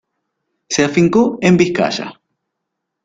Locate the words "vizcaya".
1.57-2.19